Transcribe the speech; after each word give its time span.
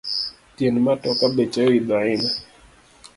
Tiend 0.55 0.75
matoka 0.87 1.23
beche 1.35 1.61
oidho 1.69 1.93
ahinya 2.01 2.31